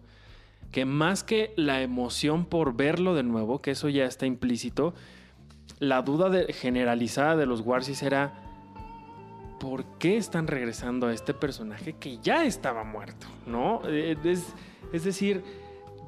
[0.71, 4.93] que más que la emoción por verlo de nuevo, que eso ya está implícito,
[5.79, 8.33] la duda generalizada de los Warsis era
[9.59, 13.27] ¿por qué están regresando a este personaje que ya estaba muerto?
[13.45, 13.81] ¿No?
[13.87, 14.15] Eh,
[14.93, 15.43] Es, decir,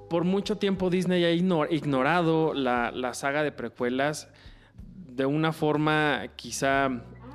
[0.09, 4.29] por mucho tiempo Disney ha igno- ignorado la saga de precuelas
[5.07, 6.89] de una forma quizá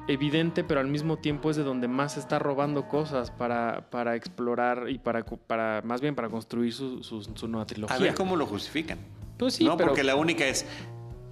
[0.09, 4.17] evidente, pero al mismo tiempo es de donde más se está robando cosas para, para
[4.17, 7.97] explorar y para, para, más bien para construir su, su- su nueva trilogía.
[7.97, 8.99] A ver cómo lo justifican.
[9.39, 10.67] Pues sí, no, pero porque la única es,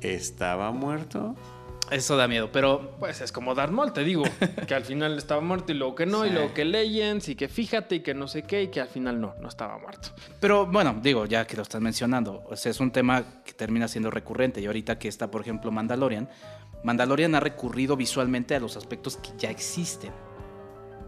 [0.01, 1.37] ¿estaba muerto?
[1.91, 4.23] Eso da miedo, pero pues es como Darth Maul, te digo,
[4.67, 7.49] que al final estaba muerto y luego que no, y luego que Legends y que
[7.49, 10.09] fíjate y que no sé qué y que al final no, no estaba muerto.
[10.41, 13.89] Pero bueno, digo, ya que lo estás mencionando, o sea, es un tema que termina
[13.89, 14.63] siendo recurrente.
[14.63, 16.31] Y ahorita que está, por ejemplo, Mandalorian,
[16.85, 20.12] Mandalorian ha recurrido visualmente a los aspectos que ya existen.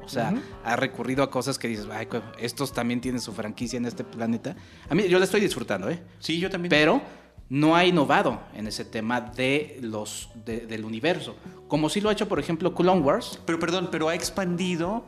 [0.04, 0.34] O sea,
[0.64, 4.04] ha recurrido a cosas que dices, "Ay, co- estos también tienen su franquicia en este
[4.04, 4.54] planeta.
[4.90, 6.02] A mí, yo la estoy disfrutando, ¿eh?
[6.18, 6.68] Sí, yo también.
[6.68, 7.00] Pero
[7.48, 11.37] no ha innovado en ese tema de los, de- del universo.
[11.68, 13.40] Como sí lo ha hecho, por ejemplo, Clone Wars.
[13.46, 15.04] Pero perdón, pero ha expandido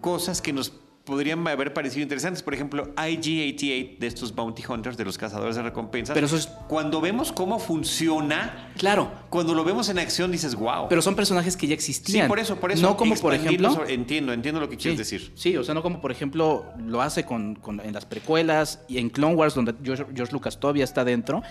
[0.00, 0.72] cosas que nos
[1.04, 2.42] podrían haber parecido interesantes.
[2.42, 6.14] Por ejemplo, IG-88 de estos bounty hunters, de los cazadores de recompensas.
[6.14, 10.88] Pero eso es- Cuando vemos cómo funciona, Claro, cuando lo vemos en acción dices, wow.
[10.88, 12.28] pero son personajes que ya sí, existían.
[12.28, 12.82] por eso, por eso.
[12.82, 13.70] No como, por ejemplo...
[13.72, 15.32] sobre- entiendo, entiendo lo que quieres Sí, decir.
[15.36, 18.98] Sí, o sea, no como por ejemplo lo hace con, con- en las precuelas y
[18.98, 21.42] en Clone Wars, donde George, George Lucas todavía está dentro.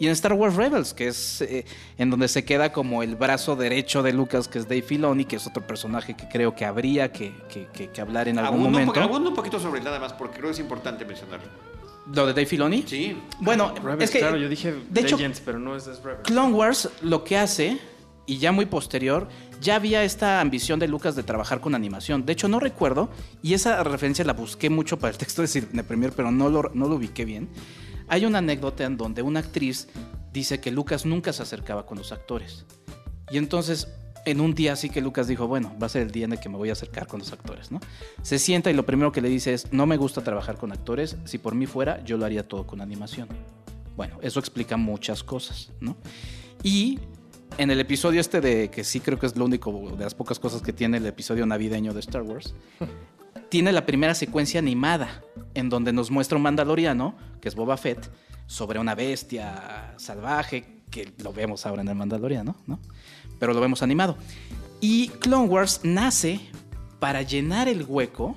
[0.00, 1.64] Y en Star Wars Rebels, que es eh,
[1.98, 5.36] en donde se queda como el brazo derecho de Lucas, que es Dave Filoni, que
[5.36, 8.66] es otro personaje que creo que habría que, que- que- que hablar en algún Abunda
[8.80, 9.00] un, momento.
[9.02, 11.46] abunda un poquito sobre él nada más, porque creo que es importante mencionarlo.
[12.14, 12.82] Lo de Dave Filoni.
[12.86, 13.16] Sí.
[13.40, 16.22] Bueno, Rebels, es que claro, yo dije de hecho, Legends, pero no es, es Rebels.
[16.24, 17.78] Clone Wars lo que hace,
[18.24, 19.28] y ya muy posterior,
[19.60, 22.24] ya había esta ambición de Lucas de trabajar con animación.
[22.24, 23.10] De hecho, no recuerdo,
[23.42, 26.70] y esa referencia la busqué mucho para el texto de Cine Premier, pero no lo,
[26.72, 27.50] no lo ubiqué bien.
[28.10, 29.86] Hay una anécdota en donde una actriz
[30.32, 32.66] dice que Lucas nunca se acercaba con los actores.
[33.30, 33.86] Y entonces,
[34.26, 36.40] en un día sí que Lucas dijo, bueno, va a ser el día en el
[36.40, 37.78] que me voy a acercar con los actores, ¿no?
[38.22, 41.18] Se sienta y lo primero que le dice es, no me gusta trabajar con actores,
[41.24, 43.28] si por mí fuera, yo lo haría todo con animación.
[43.96, 45.96] Bueno, eso explica muchas cosas, ¿no?
[46.64, 46.98] Y
[47.58, 50.40] en el episodio este de, que sí creo que es lo único de las pocas
[50.40, 52.54] cosas que tiene el episodio navideño de Star Wars,
[53.50, 55.22] tiene la primera secuencia animada,
[55.54, 58.10] en donde nos muestra un mandaloriano, que es Boba Fett,
[58.46, 62.78] sobre una bestia salvaje, que lo vemos ahora en el mandaloriano, ¿no?
[63.38, 64.16] Pero lo vemos animado.
[64.80, 66.40] Y Clone Wars nace
[67.00, 68.36] para llenar el hueco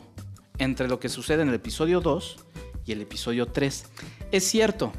[0.58, 2.38] entre lo que sucede en el episodio 2
[2.86, 3.86] y el episodio 3.
[4.32, 4.93] Es cierto,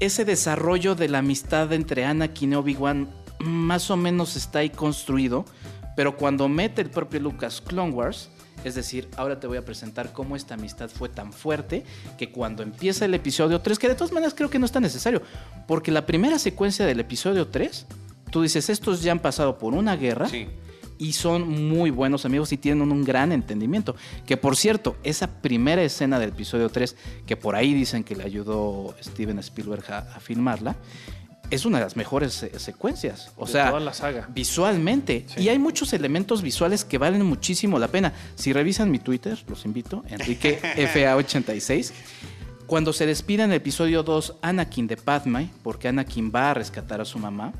[0.00, 3.08] ese desarrollo de la amistad entre Anakin y Obi-Wan
[3.40, 5.44] más o menos está ahí construido,
[5.96, 8.30] pero cuando mete el propio Lucas Clone Wars,
[8.64, 11.84] es decir, ahora te voy a presentar cómo esta amistad fue tan fuerte
[12.18, 14.82] que cuando empieza el episodio 3, que de todas maneras creo que no es tan
[14.82, 15.22] necesario,
[15.66, 17.86] porque la primera secuencia del episodio 3,
[18.30, 20.46] tú dices, estos ya han pasado por una guerra Sí.
[20.98, 23.96] y son muy buenos amigos y tienen un gran entendimiento.
[24.26, 26.96] Que por cierto, esa primera escena del episodio 3,
[27.26, 30.76] que por ahí dicen que le ayudó Steven Spielberg a, a filmarla,
[31.50, 33.32] es una de las mejores eh, secuencias.
[33.36, 34.28] O De sea, toda la saga.
[34.32, 35.26] visualmente.
[35.36, 38.12] Y hay muchos elementos visuales que valen muchísimo la pena.
[38.34, 40.60] Si revisan mi Twitter, los invito, Enrique
[40.94, 41.92] FA86.
[42.66, 47.00] Cuando se despide en el episodio 2 Anakin de Padme, porque Anakin va a rescatar
[47.00, 47.52] a su mamá,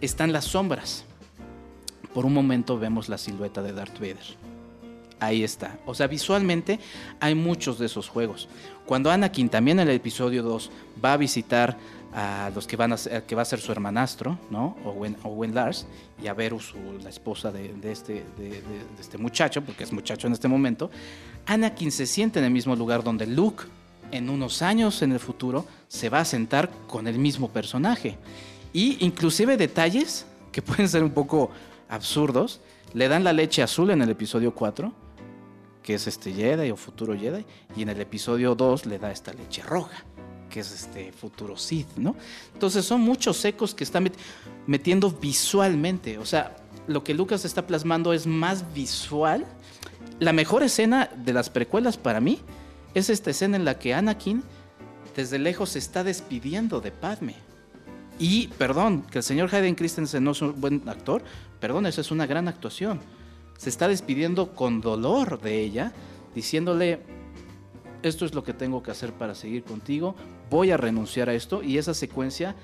[0.00, 1.04] están las sombras.
[2.14, 4.16] Por un momento vemos la silueta de Darth Vader.
[5.18, 5.78] Ahí está.
[5.86, 6.78] O sea, visualmente
[7.20, 8.48] hay muchos de esos juegos.
[8.86, 10.70] Cuando Anakin también en el episodio 2
[11.04, 11.76] va a visitar
[12.16, 14.74] a los que van a ser, que va a ser su hermanastro, ¿no?
[14.86, 15.86] Owen, Owen Lars,
[16.20, 17.52] y a Beru, su, la esposa
[17.82, 18.62] este, de
[18.98, 20.90] este muchacho, porque es muchacho en este momento,
[21.44, 23.64] Anakin se siente en el mismo lugar donde Luke,
[24.12, 28.16] en unos años en el futuro, se va a sentar con el mismo personaje.
[28.72, 31.50] Y inclusive detalles que pueden ser un poco
[31.90, 32.60] absurdos,
[32.94, 34.90] le dan la leche azul en el episodio 4,
[35.82, 37.44] que es este Jedi o futuro Jedi,
[37.76, 40.04] y en el episodio 2 le da esta leche roja,
[40.56, 42.16] que es este futuro Sith, ¿no?
[42.54, 44.14] Entonces son muchos ecos que están met-
[44.66, 49.44] metiendo visualmente, o sea, lo que Lucas está plasmando es más visual.
[50.18, 52.40] La mejor escena de las precuelas para mí
[52.94, 54.42] es esta escena en la que Anakin
[55.14, 57.34] desde lejos se está despidiendo de Padme.
[58.18, 61.22] Y, perdón, que el señor Hayden Christensen no es un buen actor,
[61.60, 62.98] perdón, esa es una gran actuación.
[63.58, 65.92] Se está despidiendo con dolor de ella,
[66.34, 67.00] diciéndole,
[68.02, 70.14] esto es lo que tengo que hacer para seguir contigo,
[70.50, 72.54] voy a renunciar a esto, y esa secuencia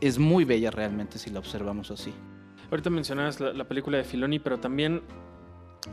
[0.00, 2.12] es muy bella realmente si la observamos así.
[2.70, 5.02] Ahorita mencionabas la, la película de Filoni, pero también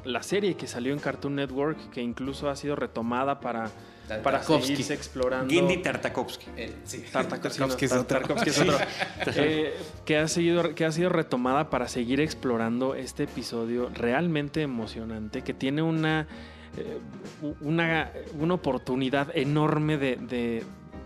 [0.04, 3.70] la serie que salió en Cartoon Network, que incluso ha sido retomada para,
[4.08, 4.68] para Tartakovsky.
[4.68, 5.54] seguirse explorando.
[5.54, 6.46] Gendy Tartakovsky.
[7.12, 8.20] Tartakovsky, Tartakovsky es no, otro.
[8.20, 8.78] Tartakovsky es otro.
[9.36, 15.42] Eh, que, ha seguido, que ha sido retomada para seguir explorando este episodio realmente emocionante,
[15.42, 16.26] que tiene una, eh,
[17.62, 20.64] una, una oportunidad enorme de, de-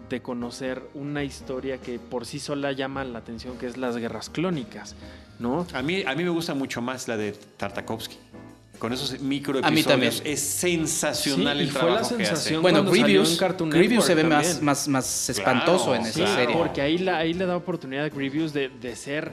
[0.10, 4.30] de conocer una historia que por sí sola llama la atención, que es las guerras
[4.30, 4.93] clónicas,
[5.39, 5.65] ¿no?
[5.74, 8.17] A mí, a mí me gusta mucho más la de Tartakovsky.
[8.78, 10.10] Con esos micro A mí también.
[10.12, 12.36] episodios es sensacional Sí, y el fue la trabajo que hace.
[12.36, 16.56] sensación Bueno, Grievous, se ve más, más, más espantoso Claro, en Sí, esa serie.
[16.58, 19.32] porque ahí, la, ahí le da oportunidad a Grievous de, de ser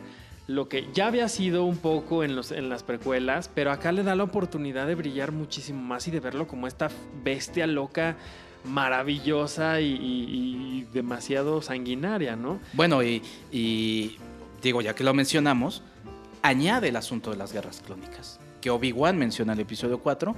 [0.48, 4.02] lo que ya había sido un poco en, los, en las precuelas, pero acá le
[4.02, 6.88] da la oportunidad de brillar muchísimo más y de verlo como esta
[7.22, 8.16] bestia loca,
[8.64, 12.60] maravillosa y, demasiado sanguinaria, ¿no?
[12.72, 14.16] Bueno, y, y
[14.62, 15.82] digo, ya que lo mencionamos,
[16.40, 20.34] añade el asunto de las guerras clónicas, que Obi-Wan menciona en el episodio 4.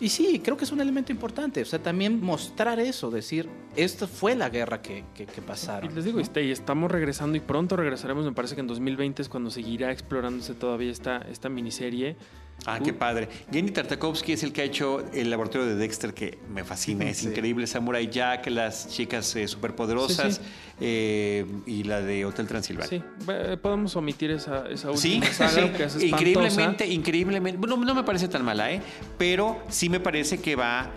[0.00, 1.62] Y sí, creo que es un elemento importante.
[1.62, 5.90] O sea, también mostrar eso, decir, esta fue la guerra que, que, que pasaron.
[5.90, 6.22] Y les digo, ¿no?
[6.22, 9.92] este, y estamos regresando y pronto regresaremos, me parece que en 2020 es cuando seguirá
[9.92, 12.16] explorándose todavía esta, esta miniserie.
[12.64, 13.28] Ah, qué padre.
[13.50, 17.18] Gendy Tartakovsky es el que ha hecho el laboratorio de Dexter, que me fascina, es
[17.18, 17.26] Sí.
[17.26, 17.66] increíble.
[17.66, 20.48] Samurai Jack, las chicas eh, superpoderosas Sí, sí.
[20.80, 22.88] eh, y la de Hotel Transilvania.
[22.88, 27.58] Sí, eh, podemos omitir esa, esa Sí, última saga, que es increíblemente, increíblemente.
[27.58, 28.80] Bueno, no me parece tan mala, ¿eh?
[29.18, 30.88] Pero sí me parece que va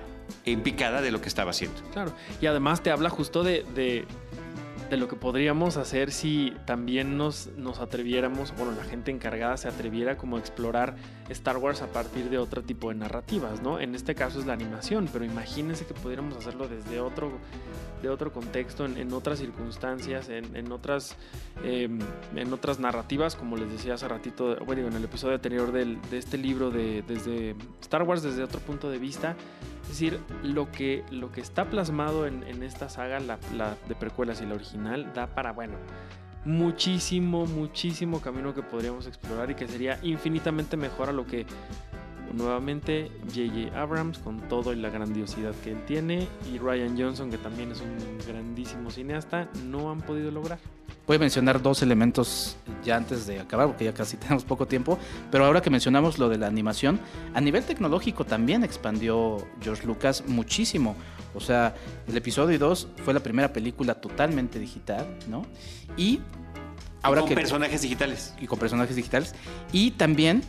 [0.45, 1.81] en picada de lo que estaba haciendo.
[1.93, 4.05] Claro, y además te habla justo de, de,
[4.89, 9.67] de lo que podríamos hacer si también nos, nos atreviéramos, bueno, la gente encargada se
[9.67, 10.95] atreviera como a explorar
[11.29, 13.79] Star Wars a partir de otro tipo de narrativas, ¿no?
[13.79, 17.31] En este caso es la animación, pero imagínense que pudiéramos hacerlo desde otro,
[18.03, 21.15] de otro contexto, en, otras circunstancias, en, otras,
[21.63, 21.89] eh,
[22.35, 26.17] en otras narrativas, como les decía hace ratito, bueno, en el episodio anterior del- de
[26.19, 29.35] este libro de desde Star Wars desde otro punto de vista.
[29.83, 33.95] Es decir, lo que, lo que está plasmado en, en esta saga, la, la de
[33.95, 35.75] precuelas y la original, da para, bueno,
[36.45, 41.45] muchísimo, muchísimo camino que podríamos explorar y que sería infinitamente mejor a lo que
[42.33, 43.79] nuevamente J.J.
[43.79, 47.81] Abrams con todo y la grandiosidad que él tiene y Ryan Johnson que también es
[47.81, 50.59] un grandísimo cineasta no han podido lograr.
[51.07, 54.97] Voy a mencionar dos elementos ya antes de acabar, porque ya casi tenemos poco tiempo.
[55.31, 56.99] Pero ahora que mencionamos lo de la animación,
[57.33, 60.95] a nivel tecnológico también expandió George Lucas muchísimo.
[61.35, 61.75] O sea,
[62.07, 65.45] el episodio 2 fue la primera película totalmente digital, ¿no?
[65.97, 66.19] Y
[67.01, 68.33] ahora con que personajes digitales.
[68.39, 69.35] y con personajes digitales.
[69.71, 70.41] Y también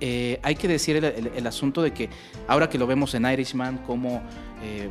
[0.00, 2.10] eh, hay que decir el, el- el asunto de que
[2.48, 4.20] ahora que lo vemos en Irishman, cómo
[4.62, 4.90] eh,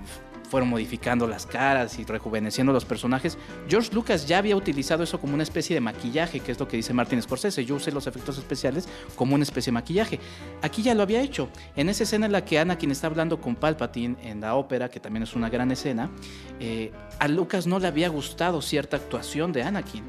[0.51, 3.37] fueron modificando las caras y rejuveneciendo los personajes,
[3.69, 6.75] George Lucas ya había utilizado eso como una especie de maquillaje, que es lo que
[6.75, 7.63] dice Martin Scorsese.
[7.63, 10.19] Yo usé los efectos especiales como una especie de maquillaje.
[10.61, 11.47] Aquí ya lo había hecho.
[11.77, 14.99] En esa escena en la que Anakin está hablando con Palpatine en la ópera, que
[14.99, 16.11] también es una gran escena,
[16.59, 20.03] eh, a Lucas no le había gustado cierta actuación de Anakin.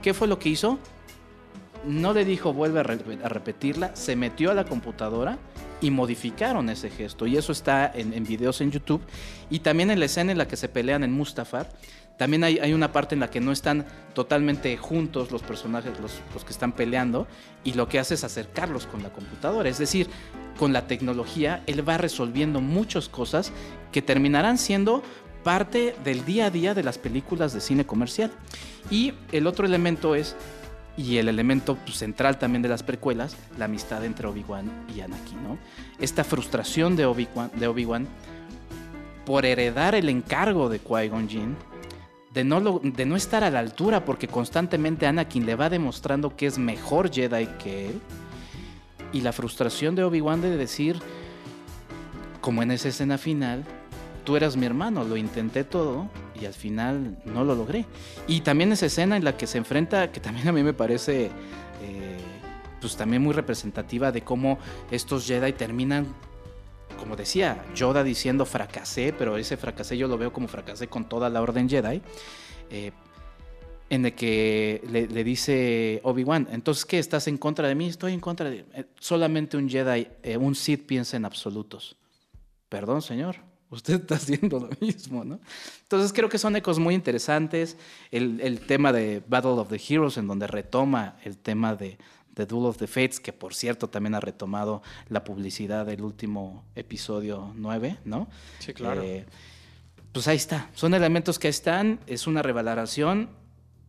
[0.00, 0.78] ¿Qué fue lo que hizo?
[1.86, 5.38] No le dijo vuelve a, re- a repetirla, se metió a la computadora
[5.80, 7.26] y modificaron ese gesto.
[7.26, 9.02] Y eso está en, en videos en YouTube.
[9.48, 11.70] Y también en la escena en la que se pelean en Mustafar,
[12.16, 16.20] también hay, hay una parte en la que no están totalmente juntos los personajes, los,
[16.34, 17.28] los que están peleando,
[17.62, 19.68] y lo que hace es acercarlos con la computadora.
[19.68, 20.08] Es decir,
[20.58, 23.52] con la tecnología, él va resolviendo muchas cosas
[23.92, 25.04] que terminarán siendo
[25.44, 28.32] parte del día a día de las películas de cine comercial.
[28.90, 30.34] Y el otro elemento es,
[30.98, 35.42] y el elemento pues, central también de las precuelas, la amistad entre Obi-Wan y Anakin,
[35.44, 35.56] ¿no?
[36.00, 38.08] Esta frustración de Obi-Wan Obi-Wan
[39.24, 41.56] por heredar el encargo de Qui-Gon Jinn,
[42.34, 46.46] de no, de no estar a la altura, porque constantemente Anakin le va demostrando que
[46.46, 48.00] es mejor Jedi que él,
[49.12, 50.98] y la frustración de Obi-Wan de decir,
[52.40, 53.64] como en esa escena final,
[54.24, 56.08] tú eras mi hermano, lo intenté todo
[56.40, 57.84] y al final no lo logré.
[58.26, 61.26] Y también esa escena en la que se enfrenta, que también a mí me parece
[61.82, 62.18] eh,
[62.80, 64.58] pues también muy representativa de cómo
[64.90, 66.06] estos Jedi terminan,
[66.98, 71.28] como decía, Yoda diciendo fracasé, pero ese fracasé yo lo veo como fracasé con toda
[71.28, 72.02] la orden Jedi.
[72.70, 72.92] eh,
[73.90, 76.98] en el que le, dice Obi-Wan, entonces ¿qué?
[76.98, 77.86] ¿Estás en contra de mí?
[77.86, 78.66] Estoy en contra de...
[78.74, 80.06] eh, solamente un Jedi,
[80.38, 81.96] un Sith piensa en absolutos.
[82.68, 83.47] Perdón, señor.
[83.70, 85.40] Usted está haciendo lo mismo, ¿no?
[85.82, 87.76] Entonces creo que son ecos muy interesantes.
[88.10, 91.98] El, el tema de Battle of the Heroes, en donde retoma el tema de,
[92.34, 96.64] de Duel of the Fates, que por cierto también ha retomado la publicidad del último
[96.74, 98.28] episodio 9, ¿no?
[98.60, 99.02] Sí, claro.
[99.02, 99.26] Eh,
[100.12, 100.70] pues ahí está.
[100.74, 102.00] Son elementos que están.
[102.06, 103.28] Es una revelación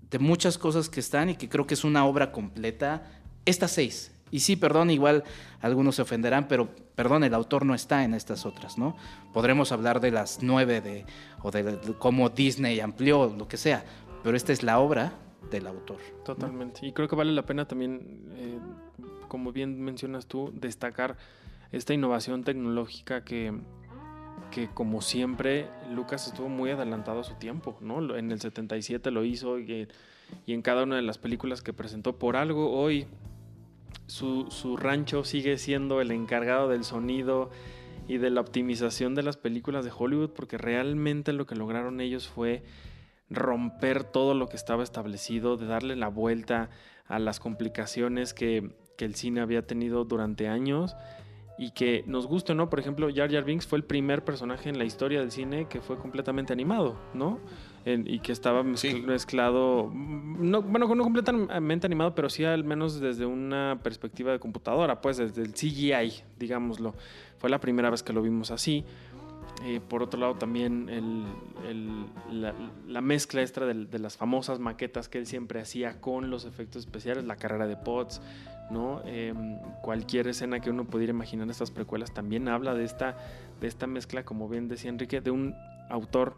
[0.10, 3.10] de muchas cosas que están y que creo que es una obra completa.
[3.46, 4.12] Estas seis.
[4.32, 5.24] Y sí, perdón, igual
[5.62, 8.96] algunos se ofenderán, pero perdón, el autor no está en estas otras, ¿no?
[9.34, 11.06] Podremos hablar de las nueve de,
[11.42, 13.84] o de, cómo Disney amplió, lo que sea,
[14.24, 15.14] pero esta es la obra
[15.50, 16.00] del autor.
[16.26, 16.86] Totalmente.
[16.86, 18.60] Y creo que vale la pena también, eh,
[19.28, 21.18] como bien mencionas tú, destacar
[21.72, 23.54] esta innovación tecnológica que,
[24.52, 28.16] que como siempre Lucas estuvo muy adelantado a su tiempo, ¿no?
[28.16, 29.88] En el 77 lo hizo y,
[30.46, 33.08] y en cada una de las películas que presentó por algo hoy
[34.10, 37.52] su, su rancho sigue siendo el encargado del sonido
[38.08, 42.28] y de la optimización de las películas de Hollywood porque realmente lo que lograron ellos
[42.28, 42.64] fue
[43.30, 46.72] romper todo lo que estaba establecido, de darle la vuelta
[47.06, 50.96] a las complicaciones que, que el cine había tenido durante años
[51.60, 52.70] y que nos guste, ¿no?
[52.70, 55.82] Por ejemplo, Jar Jar Binks fue el primer personaje en la historia del cine que
[55.82, 57.40] fue completamente animado, ¿no?
[57.86, 59.02] En- y que estaba mezcl- Sí.
[59.02, 65.00] mezclado, no, bueno, no completamente animado, pero sí al menos desde una perspectiva de computadora,
[65.02, 66.94] pues desde el CGI, digámoslo.
[67.38, 68.84] Fue la primera vez que lo vimos así.
[69.66, 71.24] Eh, por otro lado, también el-
[71.68, 72.06] el-
[72.42, 72.54] la,
[72.88, 76.84] la mezcla extra de, de las famosas maquetas que él siempre hacía con los efectos
[76.86, 78.22] especiales, la carrera de Potts,
[78.72, 79.02] ¿no?
[79.06, 79.34] Eh,
[79.82, 83.18] cualquier escena que uno pudiera imaginar en estas precuelas también habla de esta,
[83.60, 85.56] de esta mezcla, como bien decía Enrique, de un
[85.90, 86.38] autor,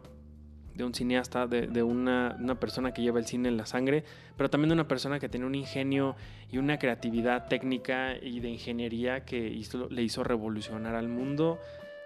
[0.74, 4.04] de un cineasta, de, una, una persona que lleva el cine en la sangre,
[4.36, 6.16] pero también de una persona que tiene un ingenio
[6.50, 11.58] y una creatividad técnica y de ingeniería que hizo- le hizo revolucionar al mundo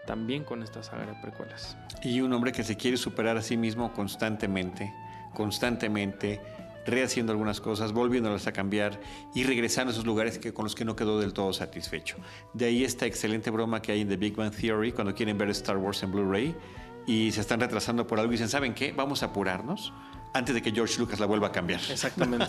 [0.06, 1.76] también con esta saga de precuelas.
[2.02, 4.92] Y un hombre que se quiere superar a sí mismo constantemente,
[5.34, 6.40] constantemente,
[6.86, 9.00] rehaciendo algunas cosas, volviéndolas a cambiar
[9.34, 12.16] y regresando a esos lugares que, con los que no quedó del todo satisfecho.
[12.52, 15.50] De ahí esta excelente broma que hay en The Big Bang Theory cuando quieren ver
[15.50, 16.54] Star Wars en Blu-ray
[17.06, 18.92] y se están retrasando por algo y dicen, ¿saben qué?
[18.92, 19.92] Vamos a apurarnos
[20.34, 21.80] antes de que George Lucas la vuelva a cambiar.
[21.90, 22.46] Exactamente.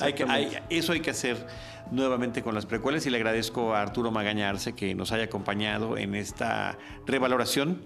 [0.00, 0.62] Hay que- hay- Exactamente.
[0.70, 1.46] eso hay que hacer
[1.90, 5.98] nuevamente con las precuelas y le agradezco a Arturo Magaña Arce que nos haya acompañado
[5.98, 7.82] en esta revaloración,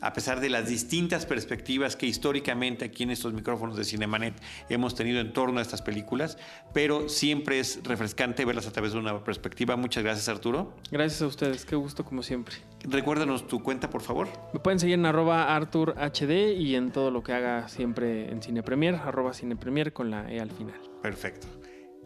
[0.00, 4.34] a pesar de las distintas perspectivas que históricamente aquí en estos micrófonos de Cinemanet
[4.68, 6.38] hemos tenido en torno a estas películas,
[6.72, 9.76] pero siempre es refrescante verlas a través de una perspectiva.
[9.76, 10.74] Muchas gracias Arturo.
[10.90, 12.56] Gracias a ustedes, qué gusto como siempre.
[12.84, 14.28] Recuérdanos tu cuenta, por favor.
[14.52, 18.62] Me pueden seguir en arroba ArturHD y en todo lo que haga siempre en Cine
[18.62, 20.80] Premier, arroba Cine Premier con la E al final.
[21.02, 21.46] Perfecto.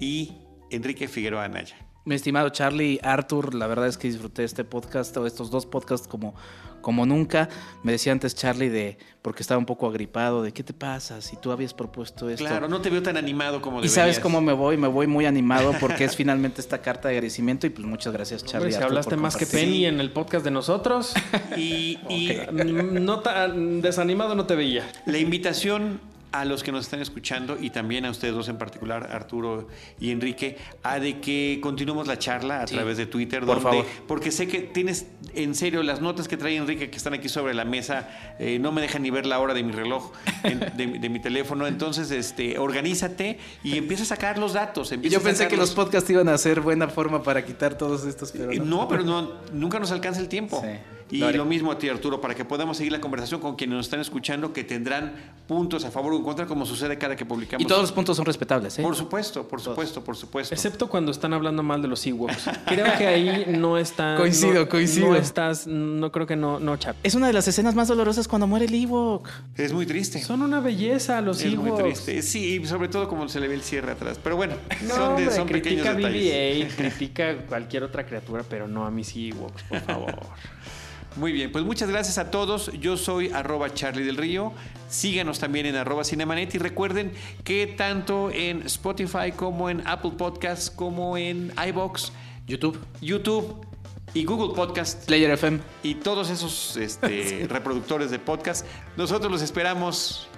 [0.00, 0.32] Y
[0.70, 1.76] Enrique Figueroa Anaya.
[2.04, 6.08] Mi estimado Charlie, Arthur, la verdad es que disfruté este podcast o estos dos podcasts
[6.08, 6.34] como,
[6.80, 7.48] como nunca.
[7.84, 11.36] Me decía antes Charlie de, porque estaba un poco agripado, de qué te pasa si
[11.36, 12.44] tú habías propuesto esto.
[12.44, 13.94] Claro, no te veo tan animado como y deberías.
[13.94, 17.68] sabes cómo me voy, me voy muy animado porque es finalmente esta carta de agradecimiento
[17.68, 18.70] y pues muchas gracias Hombre, Charlie.
[18.72, 19.46] si Arthur, hablaste más que.
[19.46, 21.14] Penny en el podcast de nosotros,
[21.56, 24.90] Y, y no tan desanimado no te veía.
[25.06, 26.00] La invitación
[26.32, 29.68] a los que nos están escuchando y también a ustedes dos en particular, Arturo
[30.00, 32.74] y Enrique, a de que continuemos la charla a Sí.
[32.74, 33.40] través de Twitter.
[33.44, 33.86] Por donde- favor.
[34.08, 37.54] Porque sé que tienes, en serio, las notas que trae Enrique que están aquí sobre
[37.54, 38.08] la mesa,
[38.38, 40.10] eh, no me dejan ni ver la hora de mi reloj.
[40.44, 41.66] en- de, de mi teléfono.
[41.66, 44.90] Entonces, este, organízate y empieza a sacar los datos.
[45.02, 48.50] Yo pensé que los podcasts iban a ser buena forma para quitar todos estos, pero
[48.50, 48.64] Eh, no.
[48.64, 50.60] No, pero no, nunca nos alcanza el tiempo.
[50.64, 50.68] Sí.
[51.12, 53.86] Y Lo mismo a ti, Arturo, para que podamos seguir la conversación con quienes nos
[53.86, 55.12] están escuchando, que tendrán
[55.46, 57.62] puntos a favor o en contra, como sucede cada que publicamos.
[57.62, 58.82] Y todos los puntos son respetables, ¿eh?
[58.82, 60.54] Por supuesto, por supuesto, por supuesto.
[60.54, 62.48] Excepto cuando están hablando mal de los Ewoks.
[62.66, 64.16] Creo que ahí no está.
[64.16, 65.08] Coincido, no- coincido.
[65.08, 66.96] No estás, no creo que no, no, chap.
[67.02, 69.28] Es una de las escenas más dolorosas cuando muere el Ewok.
[69.56, 70.20] Es muy triste.
[70.22, 71.82] Son una belleza los es muy Ewoks.
[71.84, 72.22] triste.
[72.22, 74.18] Sí, y sobre todo como se le ve el cierre atrás.
[74.22, 74.54] Pero bueno,
[74.88, 76.68] No, son, de- hombre, son pequeños critica a detalles.
[76.72, 80.16] BB-8, critica a cualquier otra criatura, pero no a mis Ewoks, por favor.
[81.16, 82.70] Muy bien, pues muchas gracias a todos.
[82.72, 84.52] Yo soy arroba Charlie del Río.
[84.88, 87.12] Síganos también en arroba Cinemanet y recuerden
[87.44, 92.12] que tanto en Spotify como en Apple Podcasts, como en iBox,
[92.46, 93.66] YouTube, YouTube
[94.14, 95.60] y Google Podcast Player FM.
[95.82, 100.28] y todos esos este, reproductores de podcast, nosotros los esperamos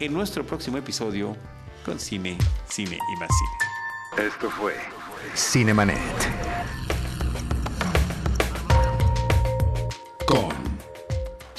[0.00, 1.36] en nuestro próximo episodio
[1.84, 3.28] con Cine, Cine y más
[4.16, 4.28] Cine.
[4.28, 4.74] Esto fue
[5.34, 5.98] Cinemanet.